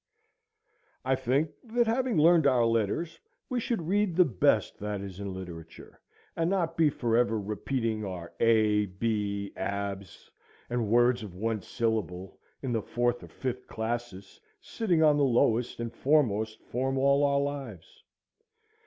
I 1.05 1.13
think 1.13 1.51
that 1.63 1.85
having 1.85 2.17
learned 2.17 2.47
our 2.47 2.65
letters 2.65 3.19
we 3.49 3.59
should 3.59 3.87
read 3.87 4.15
the 4.15 4.25
best 4.25 4.79
that 4.79 4.99
is 4.99 5.19
in 5.19 5.31
literature, 5.31 6.01
and 6.35 6.49
not 6.49 6.75
be 6.75 6.89
forever 6.89 7.39
repeating 7.39 8.03
our 8.03 8.33
a 8.39 8.87
b 8.87 9.53
abs, 9.55 10.31
and 10.71 10.89
words 10.89 11.21
of 11.21 11.35
one 11.35 11.61
syllable, 11.61 12.39
in 12.63 12.71
the 12.71 12.81
fourth 12.81 13.21
or 13.21 13.27
fifth 13.27 13.67
classes, 13.67 14.41
sitting 14.59 15.03
on 15.03 15.17
the 15.17 15.23
lowest 15.23 15.79
and 15.79 15.93
foremost 15.93 16.63
form 16.63 16.97
all 16.97 17.23
our 17.23 17.39
lives. 17.39 18.01